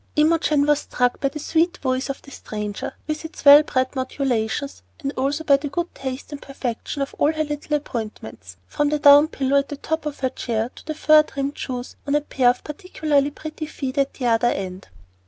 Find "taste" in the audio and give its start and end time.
5.93-6.31